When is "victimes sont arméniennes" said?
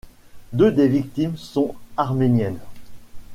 0.87-2.57